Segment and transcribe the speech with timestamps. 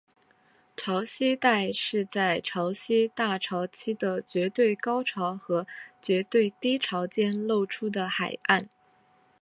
[0.75, 5.67] 潮间带是在潮汐大潮期的绝对高潮和
[6.01, 8.67] 绝对低潮间露出的海岸。